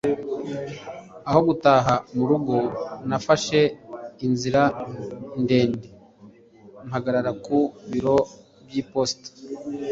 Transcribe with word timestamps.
Aho 1.29 1.39
gutaha 1.47 1.93
mu 2.15 2.23
rugo 2.29 2.55
nafashe 3.09 3.61
inzira 4.25 4.61
ndende 5.43 5.87
mpagarara 6.87 7.31
ku 7.45 7.57
biro 7.89 8.15
byiposita 8.67 9.29